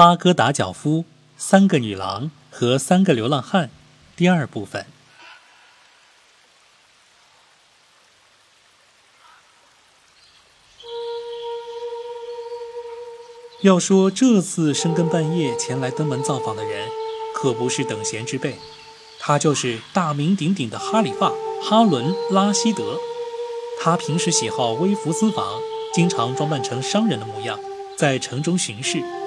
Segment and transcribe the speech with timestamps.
[0.00, 1.04] 巴格达脚夫、
[1.36, 3.68] 三个女郎和三个流浪汉，
[4.16, 4.86] 第二部分。
[13.60, 16.88] 要说这次深更半夜前来登门造访的人，
[17.34, 18.56] 可不是等闲之辈，
[19.18, 21.28] 他就是大名鼎鼎的哈里发·
[21.62, 22.96] 哈伦·拉希德。
[23.82, 25.60] 他平时喜好微服私访，
[25.92, 27.60] 经常装扮成商人的模样，
[27.98, 29.19] 在城中巡视。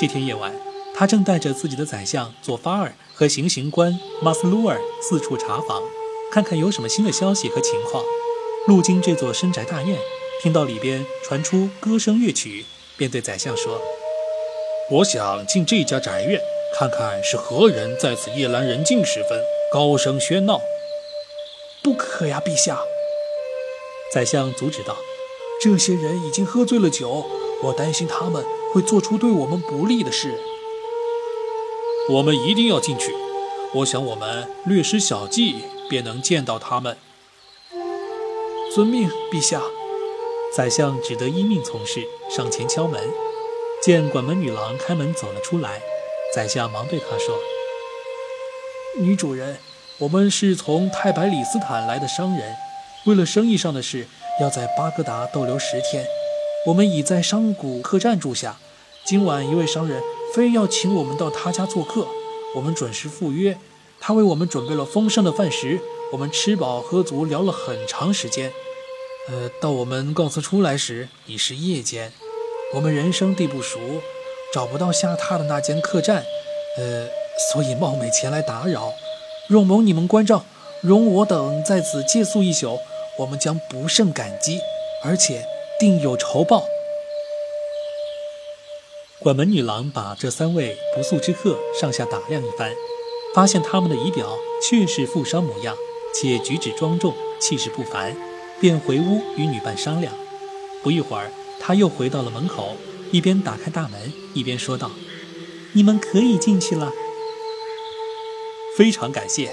[0.00, 0.54] 这天夜晚，
[0.94, 5.82] 他正带着自己的宰相佐法尔和行刑官马斯鲁尔四处查访，
[6.30, 8.04] 看看有什么新的消息和情况。
[8.68, 9.98] 路经这座深宅大院，
[10.40, 12.64] 听到里边传出歌声乐曲。
[12.96, 13.80] 便对宰相说
[14.90, 16.40] ：“我想进这家宅院，
[16.78, 19.42] 看看是何人在此夜阑人静时分
[19.72, 20.60] 高声喧闹。
[21.82, 22.78] ”“不可呀，陛下！”
[24.14, 24.96] 宰相阻止道
[25.60, 27.26] ，“这些人已经喝醉了酒，
[27.64, 30.38] 我担心他们会做出对我们不利的事。
[32.10, 33.12] ”“我们一定要进去。
[33.74, 36.96] 我想我们略施小计，便能见到他们。
[38.74, 39.62] ”“遵命，陛下。”
[40.56, 43.10] 宰相只得依命从事，上前敲门，
[43.82, 45.82] 见管门女郎开门走了出来，
[46.34, 47.38] 宰相忙对她说
[48.98, 49.58] ：“女主人，
[49.98, 52.56] 我们是从太白里斯坦来的商人，
[53.04, 54.06] 为了生意上的事，
[54.40, 56.06] 要在巴格达逗留十天。
[56.66, 58.58] 我们已在商贾客栈住下，
[59.08, 60.02] 今晚一位商人
[60.34, 62.06] 非要请我们到他家做客，
[62.54, 63.56] 我们准时赴约。
[63.98, 65.80] 他为我们准备了丰盛的饭食，
[66.12, 68.52] 我们吃饱喝足，聊了很长时间。”
[69.32, 72.12] 呃，到我们告辞出来时已是夜间，
[72.74, 73.78] 我们人生地不熟，
[74.52, 76.26] 找不到下榻的那间客栈，
[76.76, 77.06] 呃，
[77.50, 78.92] 所以冒昧前来打扰，
[79.48, 80.44] 若蒙你们关照，
[80.82, 82.78] 容我等在此借宿一宿，
[83.20, 84.60] 我们将不胜感激，
[85.02, 85.46] 而且
[85.80, 86.62] 定有酬报。
[89.20, 92.72] 管门女郎把这三位不速之客上下打量一番，
[93.34, 95.76] 发现他们的仪表确是富商模样，
[96.14, 98.16] 且举止庄重，气势不凡。
[98.60, 100.12] 便回屋与女伴商量。
[100.82, 101.30] 不一会儿，
[101.60, 102.76] 他又回到了门口，
[103.12, 104.90] 一边打开大门，一边说道
[105.74, 106.92] ：“你们可以进去了。”
[108.76, 109.52] 非常感谢。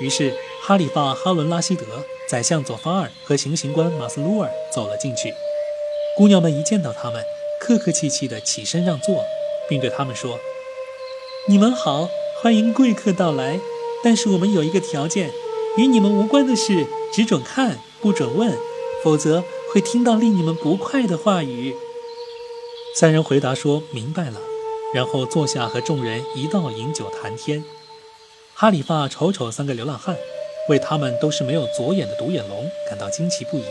[0.00, 0.32] 于是，
[0.62, 1.84] 哈里发·哈伦·拉希德、
[2.28, 5.32] 宰相佐法尔和行刑官马斯鲁尔走了进去。
[6.16, 7.24] 姑娘们一见到他们，
[7.60, 9.24] 客客气气地起身让座，
[9.68, 10.38] 并对他们说
[11.48, 12.08] ：“你们好，
[12.40, 13.58] 欢迎贵客到来。
[14.02, 15.30] 但是我们有一个条件，
[15.76, 18.56] 与你们无关的事，只准看。”不准问，
[19.02, 19.42] 否则
[19.74, 21.74] 会听到令你们不快的话语。
[22.94, 24.40] 三人回答说：“明白了。”
[24.94, 27.64] 然后坐下和众人一道饮酒谈天。
[28.54, 30.16] 哈里发瞅瞅三个流浪汉，
[30.68, 33.64] 为他们都是没有左眼的独眼龙感到惊奇不已；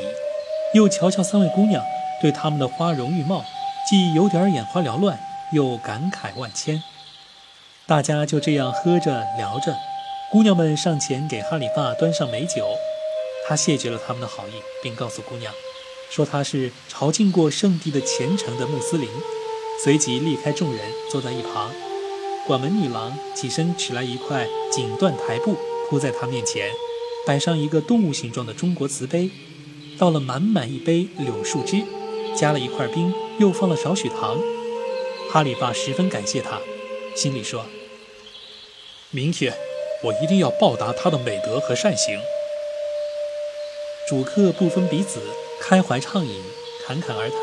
[0.74, 1.82] 又瞧瞧三位姑娘，
[2.22, 3.46] 对他们的花容玉貌，
[3.88, 5.18] 既有点眼花缭乱，
[5.54, 6.84] 又感慨万千。
[7.86, 9.78] 大家就这样喝着聊着，
[10.30, 12.68] 姑娘们上前给哈里发端上美酒。
[13.48, 14.52] 他谢绝了他们的好意，
[14.84, 15.54] 并告诉姑娘，
[16.10, 19.08] 说他是朝觐过圣地的虔诚的穆斯林。
[19.82, 21.72] 随即离开众人，坐在一旁。
[22.46, 25.56] 管门女郎起身取来一块锦缎台布，
[25.90, 26.72] 铺在他面前，
[27.26, 29.30] 摆上一个动物形状的中国瓷杯，
[29.98, 31.84] 倒了满满一杯柳树汁，
[32.38, 34.40] 加了一块冰，又放了少许糖。
[35.32, 36.60] 哈里爸十分感谢他，
[37.16, 37.66] 心里说：
[39.10, 39.54] 明天
[40.04, 42.20] 我一定要报答他的美德和善行。
[44.08, 45.20] 主客不分彼此，
[45.60, 46.44] 开怀畅饮，
[46.86, 47.40] 侃侃而谈。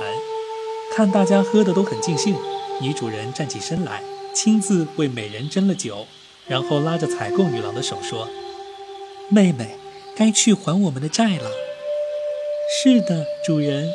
[0.94, 2.36] 看大家喝的都很尽兴，
[2.80, 4.00] 女主人站起身来，
[4.32, 6.06] 亲自为美人斟了酒，
[6.46, 8.28] 然后拉着采购女郎的手说
[9.28, 9.76] ：“妹妹，
[10.16, 11.50] 该去还我们的债了。
[12.82, 13.92] ”“是的，主人。”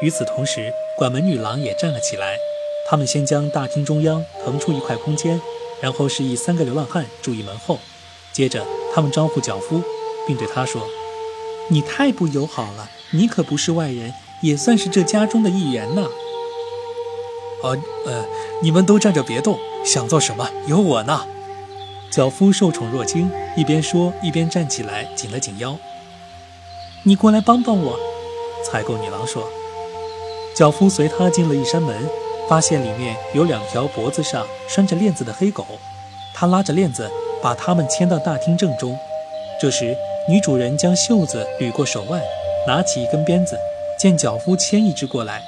[0.00, 2.36] 与此同时，管门女郎也站了起来。
[2.88, 5.40] 他们先将大厅中央腾出一块空间，
[5.80, 7.78] 然后示意三个流浪汉注意门后。
[8.32, 9.82] 接着，他们招呼脚夫，
[10.26, 10.82] 并对他说。
[11.68, 12.90] 你太不友好了！
[13.12, 14.12] 你可不是外人，
[14.42, 16.08] 也算是这家中的一员呢。
[17.62, 17.76] 呃
[18.06, 18.24] 呃，
[18.62, 21.26] 你们都站着别动，想做什么有我呢。
[22.10, 25.76] 脚夫受宠若惊，一边说一边站起来，紧了紧腰。
[27.04, 27.98] 你过来帮帮我，
[28.64, 29.48] 采购女郎说。
[30.54, 32.08] 脚夫随他进了一扇门，
[32.48, 35.64] 发现里面有两条脖子上拴着链子的黑狗，
[36.34, 37.10] 他拉着链子
[37.42, 38.98] 把它们牵到大厅正中。
[39.60, 39.96] 这时。
[40.28, 42.20] 女主人将袖子捋过手腕，
[42.66, 43.58] 拿起一根鞭子，
[43.98, 45.42] 见脚夫牵一只过来，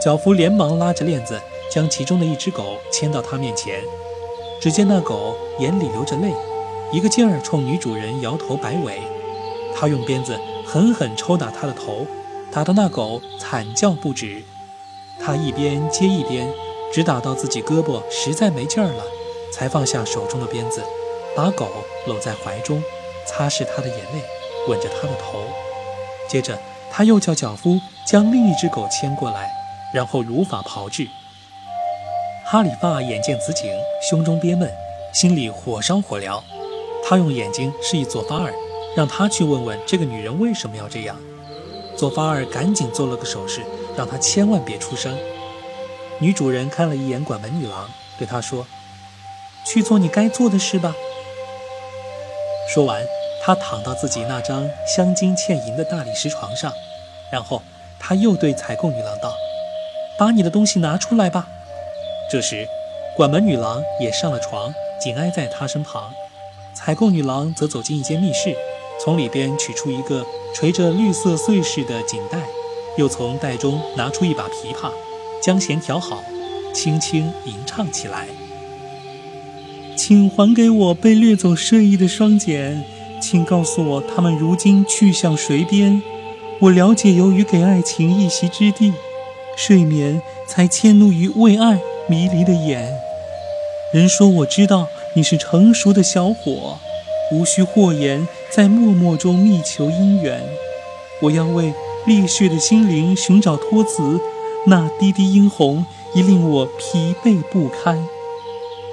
[0.00, 1.40] 脚夫连忙拉着链子，
[1.72, 3.80] 将其中的一只狗牵到他面前。
[4.60, 6.32] 只见那狗眼里流着泪，
[6.92, 9.00] 一个劲儿冲女主人摇头摆尾。
[9.74, 12.06] 他用鞭子狠狠抽打它的头，
[12.54, 14.44] 打得那狗惨叫不止。
[15.20, 16.48] 他一边接一边，
[16.92, 19.02] 直打到自己胳膊实在没劲儿了，
[19.52, 20.80] 才放下手中的鞭子，
[21.34, 21.66] 把狗
[22.06, 22.80] 搂在怀中，
[23.26, 24.22] 擦拭它的眼泪，
[24.68, 25.40] 吻着它的头。
[26.28, 26.56] 接着，
[26.92, 29.50] 他又叫脚夫将另一只狗牵过来，
[29.92, 31.08] 然后如法炮制。
[32.46, 33.68] 哈里发眼见此景，
[34.08, 34.70] 胸中憋闷，
[35.12, 36.40] 心里火烧火燎。
[37.04, 38.54] 他用眼睛示意佐巴尔，
[38.96, 41.16] 让他去问问这个女人为什么要这样。
[41.96, 43.62] 左方尔赶紧做了个手势，
[43.96, 45.16] 让他千万别出声。
[46.18, 47.88] 女主人看了一眼管门女郎，
[48.18, 48.66] 对她说
[49.66, 50.94] ：“去做你该做的事吧。”
[52.72, 53.04] 说完，
[53.44, 56.72] 她躺到自己那张镶金嵌银的大理石床上，
[57.30, 57.62] 然后
[57.98, 59.34] 她又对采购女郎道
[60.18, 61.46] ：“把你的东西拿出来吧。”
[62.30, 62.68] 这时，
[63.16, 66.12] 管门女郎也上了床，紧挨在她身旁。
[66.74, 68.56] 采购女郎则走进一间密室，
[69.02, 72.38] 从里边取出一个垂着绿色碎饰的锦带，
[72.96, 74.90] 又从袋中拿出一把琵琶。
[75.42, 76.24] 将弦调好，
[76.72, 78.28] 轻轻吟唱起来。
[79.94, 82.82] 请还给我被掠走睡意的双锏，
[83.20, 86.00] 请告诉我他们如今去向谁边。
[86.60, 88.94] 我了解，由于给爱情一席之地，
[89.54, 92.90] 睡眠才迁怒于为爱迷离的眼。
[93.92, 96.78] 人说我知道你是成熟的小伙，
[97.34, 100.40] 无需祸言，在默默中觅求姻缘。
[101.20, 101.74] 我要为
[102.06, 104.20] 烈血的心灵寻找托词。
[104.66, 105.84] 那滴滴殷红
[106.14, 108.06] 已令我疲惫不堪。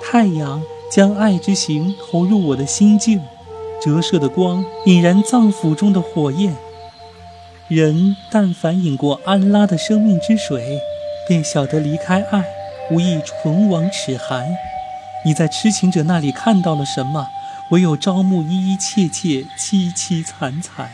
[0.04, 0.62] 太阳
[0.92, 3.22] 将爱之行投入我的心境，
[3.82, 6.54] 折射的光引燃脏腑中的火焰。
[7.70, 10.80] 人但凡饮过安拉的生命之水，
[11.26, 12.44] 便晓得离开爱，
[12.90, 14.46] 无异唇亡齿寒。
[15.24, 17.28] 你在痴情者那里看到了什么？
[17.72, 20.92] 唯有朝暮依依切切，凄凄惨惨。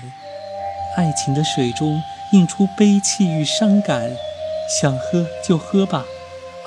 [0.95, 1.99] 爱情的水中
[2.33, 4.15] 映出悲戚与伤感。
[4.79, 6.05] 想喝就喝吧，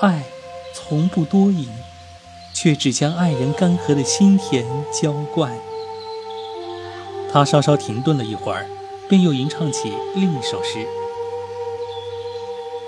[0.01, 0.23] 爱
[0.73, 1.69] 从不多饮，
[2.51, 5.53] 却只将爱人干涸的心田浇灌。
[7.31, 8.65] 他稍稍停顿了一会儿，
[9.07, 10.85] 便又吟唱起另一首诗：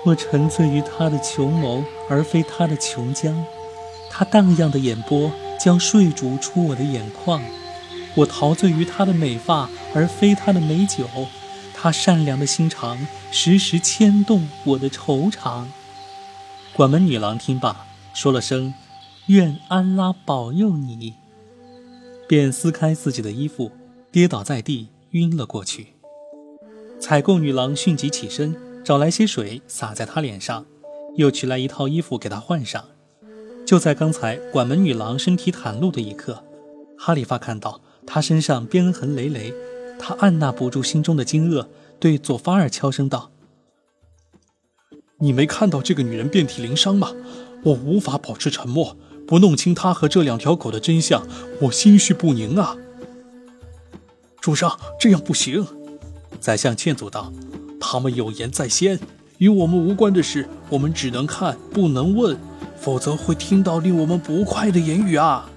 [0.04, 3.32] 我沉醉于他的琼眸，而非他的琼浆；
[4.10, 5.30] 他荡漾的眼波
[5.64, 7.40] 将睡逐出我的眼眶。
[8.16, 11.06] 我陶醉于她的美发，而非她的美酒。
[11.72, 12.98] 她善良的心肠
[13.32, 15.64] 时时牵动我的惆怅。
[16.74, 18.74] 管门女郎听罢，说了声
[19.28, 21.14] “愿安拉保佑你”，
[22.28, 23.72] 便撕开自己的衣服，
[24.12, 25.94] 跌倒在地，晕了过去。
[27.00, 30.66] 采购女郎迅即起身，找来些水洒在她脸上，
[31.16, 32.84] 又取来一套衣服给她换上。
[33.66, 36.44] 就在刚才，管门女郎身体袒露的一刻，
[36.98, 39.52] 哈里发看到她身上鞭痕累累。
[39.98, 41.66] 他按捺不住心中的惊愕，
[41.98, 43.30] 对佐法尔悄声道
[45.18, 47.12] ：“你没看到这个女人遍体鳞伤吗？
[47.62, 48.96] 我无法保持沉默，
[49.26, 51.26] 不弄清她和这两条狗的真相，
[51.62, 52.76] 我心绪不宁啊！”
[54.42, 55.66] 主上，这样不行。
[56.38, 57.32] 宰相劝阻道
[57.80, 59.00] ：“他们有言在先，
[59.38, 62.36] 与我们无关的事，我们只能看，不能问，
[62.84, 65.48] 否则会听到令我们不快的言语啊！”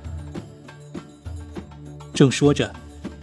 [2.15, 2.73] 正说着。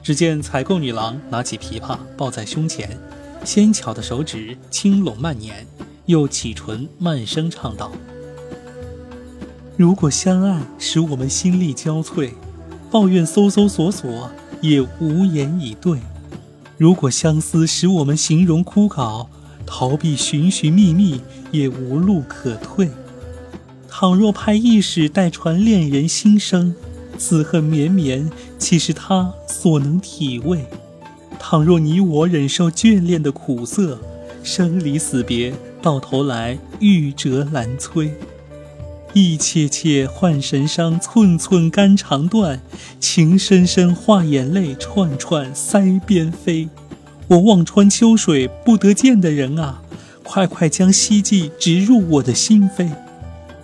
[0.02, 2.98] 只见采购女郎拿起琵琶抱在胸前，
[3.42, 5.66] 纤巧的手指轻拢慢捻，
[6.04, 7.90] 又启唇慢声唱道
[9.78, 12.32] ：“如果相爱使我们心力交瘁，
[12.90, 14.30] 抱怨搜搜索索
[14.60, 15.96] 也无言以对；
[16.76, 19.26] 如果相思使我们形容枯槁，
[19.64, 22.88] 逃避寻寻觅觅也无路可退；
[24.04, 26.74] 倘若派一使代传恋人心声。”
[27.16, 30.66] 此恨绵绵，岂是他所能体味？
[31.38, 33.98] 倘若你我忍受眷恋的苦涩，
[34.42, 38.10] 生离死别，到头来玉折难摧。
[39.14, 42.60] 意切切换神伤，寸寸肝肠断。
[43.00, 46.68] 情深深化眼泪，串串腮边飞。
[47.28, 49.80] 我望穿秋水不得见的人啊，
[50.22, 52.90] 快快将希冀植入我的心扉。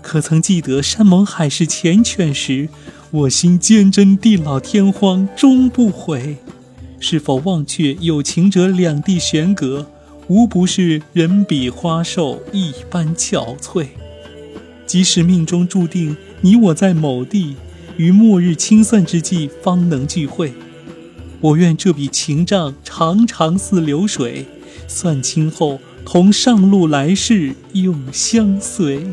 [0.03, 2.69] 可曾记得山盟海誓缱绻时？
[3.11, 6.37] 我心坚贞，地老天荒终不悔。
[7.01, 9.87] 是否忘却有情者两地悬隔，
[10.29, 13.89] 无不是人比花瘦一般憔悴。
[14.87, 17.57] 即使命中注定你我在某地，
[17.97, 20.53] 于末日清算之际方能聚会，
[21.41, 24.47] 我愿这笔情账长长似流水，
[24.87, 29.07] 算清后同上路来世永相随。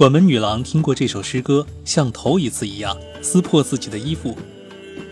[0.00, 4.34] 管门女郎听过这首诗歌，像头一次一样撕破自己的衣服，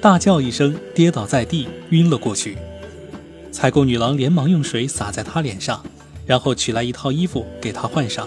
[0.01, 2.57] 大叫一声，跌倒在地，晕了过去。
[3.53, 5.85] 采购女郎连忙用水洒在她脸上，
[6.25, 8.27] 然后取来一套衣服给她换上。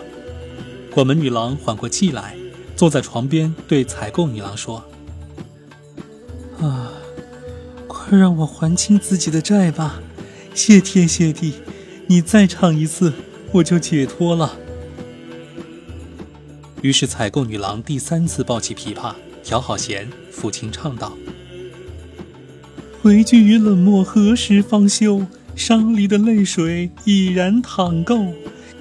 [0.91, 2.35] 管门女郎缓过气来，
[2.75, 4.83] 坐在床边对采购女郎说
[6.61, 6.91] ：“啊，
[7.87, 9.99] 快让我还清自己的债吧！
[10.53, 11.53] 谢天谢地，
[12.05, 13.13] 你再唱一次，
[13.53, 14.57] 我就解脱了。”
[16.81, 21.15] 于是采购女郎第三次抱起琵琶，调好弦，抚琴唱道
[23.01, 25.25] ：“回拒与冷漠何时方休？
[25.55, 28.33] 伤离的泪水已然淌够。”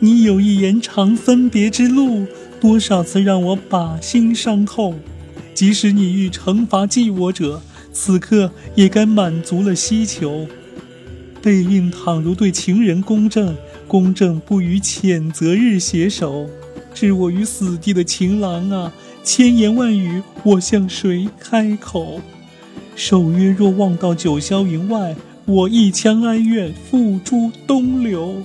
[0.02, 2.26] 你有一言长分别之路，
[2.58, 4.94] 多少次让我把心伤透。
[5.52, 7.60] 即使你欲惩罚记我者，
[7.92, 10.48] 此刻也该满足了希求。
[11.42, 13.54] 背运倘如对情人公正，
[13.86, 16.48] 公正不与谴责日携手，
[16.94, 18.92] 置我于死地的情郎啊，
[19.22, 22.20] 千言万语我向谁开口？
[22.94, 25.16] 守约若望到九霄云外，
[25.46, 28.42] 我一腔哀怨付诸东流。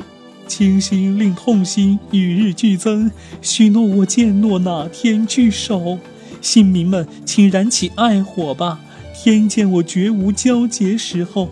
[0.48, 3.12] 清心令痛心与日俱增，
[3.42, 5.98] 许诺我见诺哪天聚首？
[6.40, 8.80] 姓民们，请燃起爱火吧！
[9.16, 11.50] 天见我绝无交结时候，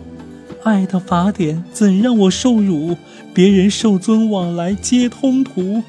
[0.62, 2.96] 爱的法典怎让我受辱？
[3.34, 5.82] 别人受尊往来皆通途。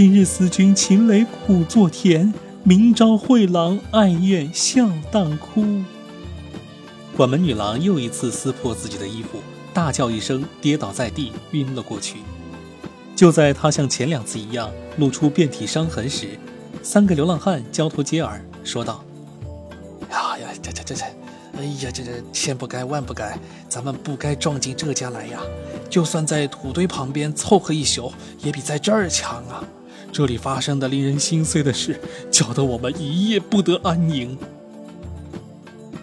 [0.00, 5.82] 今日思君情泪苦作甜，明朝会郎爱怨笑当哭。
[7.16, 9.40] 管门女郎又一次撕破自己的衣服。
[9.74, 12.18] 大叫一声，跌倒在地，晕了过去。
[13.16, 16.38] 就在她像前两次一样露出遍体伤痕时，
[16.80, 19.02] 三个流浪汉交头接耳，说道
[20.12, 21.04] ：“呀呀，这这这这，
[21.58, 23.36] 哎呀，这这千不该万不该，
[23.68, 25.40] 咱们不该撞进这家来呀！
[25.90, 29.64] 就算在土堆旁边凑合一宿，也比在这儿强啊！
[30.10, 32.00] 这里发生的令人心碎的事，
[32.30, 34.36] 搅得我们一夜不得安宁。”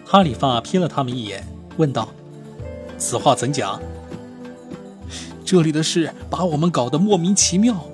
[0.06, 1.46] 哈里发瞥了他们一眼，
[1.76, 2.08] 问道。
[2.96, 3.80] 此话怎讲？
[5.44, 7.84] 这里的事把我们搞得莫名其妙。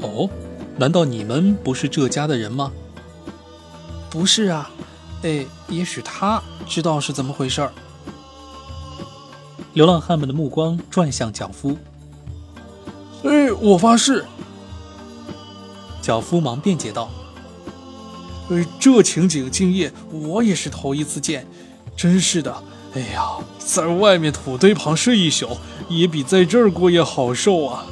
[0.00, 0.30] 哦，
[0.76, 2.72] 难道你们不是这家的人吗？
[4.10, 4.70] 不是啊，
[5.22, 7.72] 哎，也许他知道是怎么回事儿。
[9.72, 11.76] 流浪汉们的目光转向脚夫。
[13.24, 14.24] 哎，我发誓。
[16.04, 17.08] 脚夫忙辩解道
[18.50, 21.46] ：“呃，这情景敬业，我也是头一次见，
[21.96, 22.54] 真是的。”
[22.92, 25.56] 哎呀，在外面土堆旁睡一宿，
[25.88, 27.86] 也比在这儿过夜好受啊！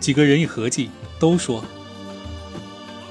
[0.00, 0.88] 几个人一合计，
[1.18, 1.62] 都说：“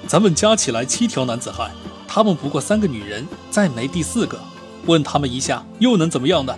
[0.10, 1.70] 咱们加起来七条男子汉，
[2.08, 4.40] 他们不过三个女人，再没第四个。
[4.88, 6.58] 问他们一下，又能怎么样呢？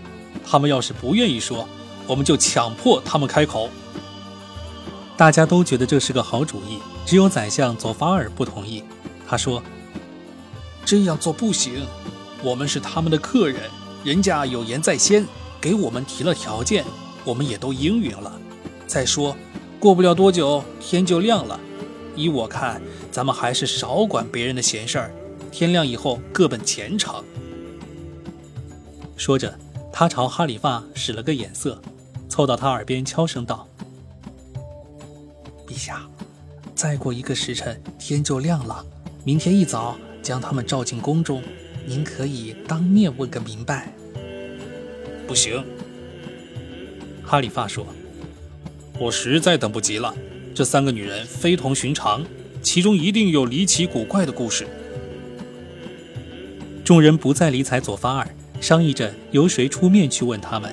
[0.49, 1.67] 他们要是不愿意说，
[2.07, 3.69] 我们就强迫他们开口。”
[5.21, 8.83] 大家都觉得这是个好主意，只有宰相佐法尔不同意。
[9.27, 9.61] 他说
[10.83, 11.85] ：“这样做不行。”
[12.43, 13.69] 我们是他们的客人，
[14.03, 15.23] 人家有言在先，
[15.61, 16.83] 给我们提了条件，
[17.23, 18.41] 我们也都应允了。
[18.87, 19.37] 再说，
[19.79, 21.59] 过不了多久天就亮了，
[22.15, 25.13] 依我看，咱们还是少管别人的闲事儿，
[25.51, 27.23] 天亮以后各奔前程。
[29.15, 29.55] 说着，
[29.93, 31.79] 他朝哈里发使了个眼色，
[32.27, 33.67] 凑到他耳边悄声道
[35.81, 36.07] ：“下，
[36.75, 38.85] 再过一个时辰天就亮了，
[39.23, 41.41] 明天一早将他们召进宫中。”
[41.83, 43.91] 您可以当面问个明白。
[45.25, 45.65] 不行，
[47.23, 47.87] 哈里发说
[48.99, 50.13] ：“我实在等不及了。
[50.53, 52.23] 这三个女人非同寻常，
[52.61, 54.67] 其中一定有离奇古怪的故事。”
[56.85, 58.29] 众人不再理睬佐法尔，
[58.61, 60.71] 商议着由谁出面去问他们。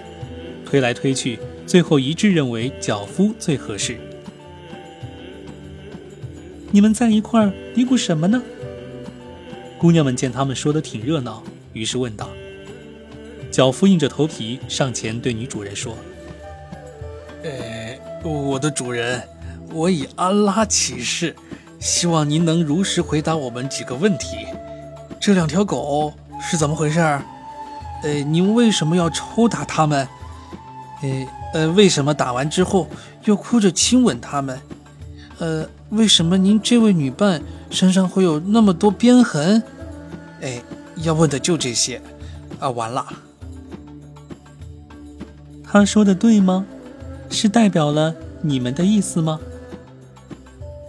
[0.66, 3.98] 推来推去，最后一致认为脚夫最合适。
[6.70, 8.42] 你们在一块儿嘀咕什么呢？
[9.78, 12.28] 姑娘们见他们说的挺热闹，于是问道
[13.50, 15.96] ：“脚夫硬着头皮上前对女主人说
[17.44, 19.22] ：‘哎，我的主人，
[19.72, 21.34] 我以安拉起誓，
[21.78, 24.46] 希望您能如实回答我们几个问题。
[25.20, 27.00] 这两条狗是怎么回事？
[28.02, 30.06] 呃，您为什么要抽打它们？
[31.00, 32.88] 呃呃，为什么打完之后
[33.24, 34.60] 又哭着亲吻它们？
[35.38, 39.62] 呃，为什么您这位女伴？’”身上会有那么多鞭痕，
[40.40, 40.62] 哎，
[41.02, 42.00] 要问的就这些，
[42.58, 43.06] 啊，完了。
[45.62, 46.64] 他说的对吗？
[47.28, 49.38] 是代表了你们的意思吗？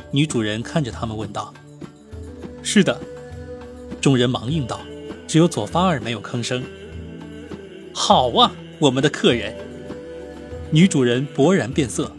[0.09, 1.53] 女主人看着他们问道。
[2.63, 2.97] 是的，
[3.99, 4.79] 众人忙应道，
[5.27, 6.63] 只有左发尔没有吭声。
[7.93, 9.53] 好啊，我们的客人。
[10.71, 12.09] 女主人勃然变色。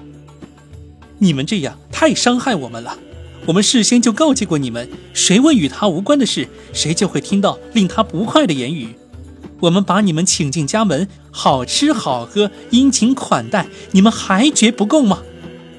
[1.21, 2.99] 你们这样太伤害我们了。
[3.47, 8.95] 我们事先就告诫过你们，谁问与他无关的事，谁就会听到令他不快的言语。
[9.61, 15.23] 我们把你们请进家门，好吃好喝，殷勤款待，你们还觉不够吗？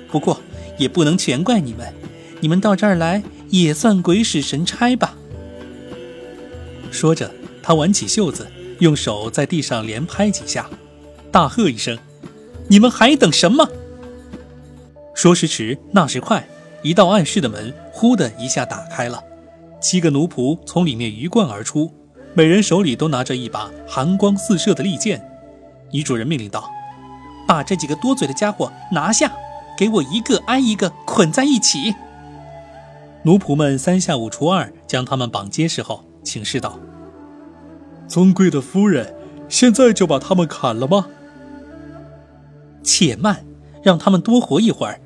[0.09, 0.41] 不过
[0.77, 1.93] 也不能全怪你们，
[2.39, 5.15] 你们到这儿来也算鬼使神差吧。
[6.91, 7.31] 说着，
[7.63, 8.47] 他挽起袖子，
[8.79, 10.69] 用手在地上连拍几下，
[11.31, 11.97] 大喝一声
[12.69, 13.67] ：“你们还等什么？”
[15.21, 16.43] 说时迟，那时快，
[16.81, 19.23] 一道暗室的门忽的一下打开了，
[19.79, 21.93] 七个奴仆从里面鱼贯而出，
[22.33, 25.23] 每人手里都拿着一把寒光四射的利剑。
[25.91, 26.71] 女主人命令道
[27.47, 29.31] ：“把这几个多嘴的家伙拿下，
[29.77, 31.93] 给我一个挨一个捆在一起。”
[33.21, 36.79] 奴仆们三下五除二将他们绑结实后，请示道
[38.09, 39.13] ：“尊贵的夫人，
[39.47, 41.09] 现在就把他们砍了吗？”
[42.81, 43.45] 且慢，
[43.83, 44.99] 让他们多活一会儿，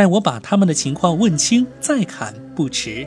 [0.00, 3.06] 待我把他们的情况问清再砍不迟。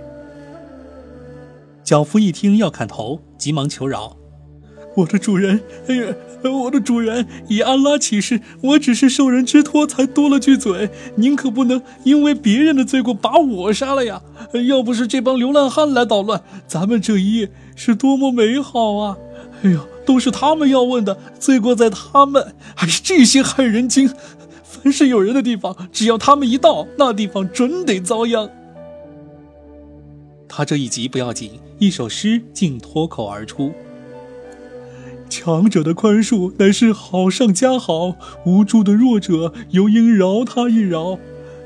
[1.83, 4.15] 脚夫一听要砍头，急忙求饶。
[4.97, 10.91] 我的主人，哎呀，我的主人，以安拉起誓，我只是受人之托，才多了句嘴。
[11.15, 14.21] 您可不能因为别人的罪过把我杀了呀！
[14.67, 19.17] 要不是这帮流浪汉来捣乱，咱们这一夜是多么美好啊！
[19.63, 22.53] 哎呀，都是他们要问的，罪过在他们。
[22.75, 24.13] 哎，这些害人精，
[24.83, 28.49] 凡是有人的地方，只要他们一到，那地方准得遭殃。
[30.49, 33.71] 他这一急不要紧，一首诗竟脱口而出。
[35.29, 41.17] 强者的宽恕乃是好上加好，无助的弱者尤应饶他一饶。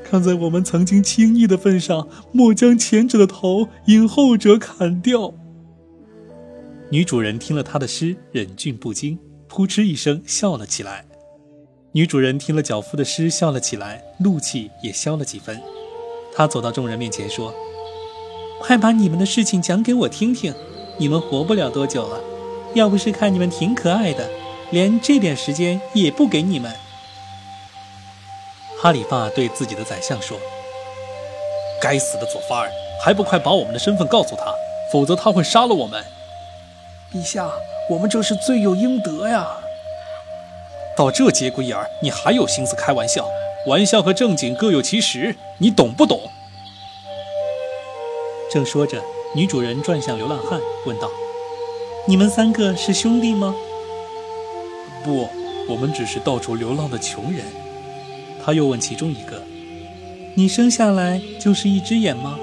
[0.04, 5.34] 看在我们曾经轻易的份上，莫将前者的头因后者砍掉。
[6.90, 11.07] 女主人听了他的诗，忍俊不禁，扑哧一声笑了起来。
[11.92, 15.58] 女主人听了脚夫的诗，笑了起来，怒气也消了几分。
[16.36, 17.54] 她走到众人面前说
[18.60, 20.54] ：“快把你们的事情讲给我听听，
[20.98, 22.20] 你们活不了多久了。”
[22.74, 24.28] 要不是看你们挺可爱的，
[24.70, 26.70] 连这点时间也不给你们。
[28.78, 30.38] 哈里发对自己的宰相说
[31.80, 32.70] ：“该死的佐法尔，
[33.02, 34.54] 还不快把我们的身份告诉他，
[34.92, 36.04] 否则他会杀了我们。”
[37.10, 37.50] 陛下，
[37.88, 39.48] 我们这是罪有应得呀！
[40.98, 43.24] 到这节骨眼儿，你还有心思开玩笑？
[43.68, 46.20] 玩笑和正经各有其时，你懂不懂？
[48.50, 49.00] 正说着，
[49.32, 51.08] 女主人转向流浪汉，问道。
[52.08, 53.54] 你们三个是兄弟吗？
[55.04, 55.28] 不，
[55.68, 57.44] 我们只是到处流浪的穷人。
[58.44, 59.40] 他又问其中一个
[60.34, 62.36] ：“你生下来就是一只眼吗？”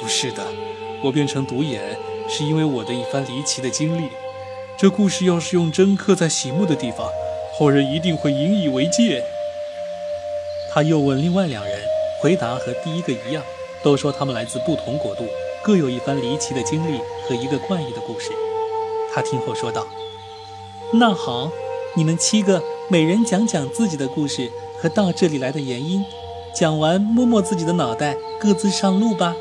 [0.00, 0.46] 不是的，
[1.02, 4.08] 我变成独眼是因为我的一番离奇的经历。
[4.80, 7.06] 这故事要是用针刻在醒目的地方，
[7.52, 9.22] 后人一定会引以为戒。
[10.72, 11.82] 他又问另外两人，
[12.18, 13.44] 回答和第一个一样，
[13.82, 15.26] 都说他们来自不同国度。
[15.62, 18.30] 各有一番离奇的经历和一个怪异的故事。
[19.14, 19.86] 他听后说道
[20.94, 21.52] ：“那好，
[21.94, 26.02] 你们七个每人讲讲自己的故事和到这里来的原因。
[26.54, 29.36] 讲完，摸摸自己的脑袋，各自上路吧。”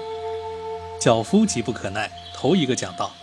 [1.00, 3.14] 脚夫急不可耐，头一个讲道：“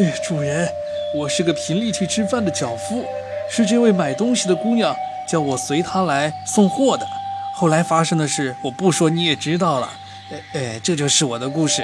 [0.00, 0.66] 哎，主人，
[1.14, 3.04] 我是个凭力气吃饭的脚夫，
[3.50, 4.94] 是这位买东西的姑娘
[5.28, 7.06] 叫我随她来送货的。
[7.54, 9.88] 后来发生的事，我不说你也知道了。
[10.30, 11.82] 哎哎，这就是我的故事。”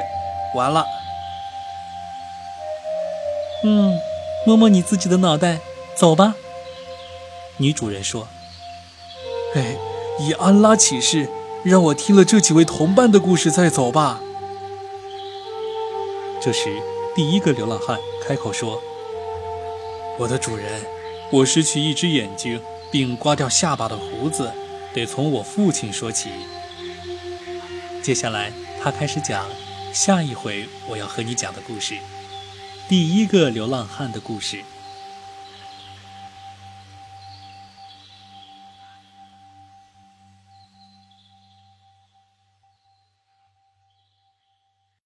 [0.54, 0.84] 完了，
[3.64, 3.98] 嗯，
[4.44, 5.60] 摸摸你自己的脑袋，
[5.96, 6.34] 走吧。
[7.56, 8.28] 女主人说
[9.56, 9.76] ：“哎，
[10.18, 11.30] 以安拉起誓，
[11.64, 14.20] 让我听了这几位同伴的故事再走吧。”
[16.42, 16.82] 这时，
[17.14, 18.82] 第一个流浪汉开口说
[20.18, 20.82] ：“我的主人，
[21.30, 24.52] 我失去一只眼睛，并刮掉下巴的胡子，
[24.94, 26.30] 得从我父亲说起。”
[28.02, 29.44] 接下来，他开始讲。
[29.92, 31.98] 下一回我要和你讲的故事，
[32.88, 34.62] 第一个流浪汉的故事。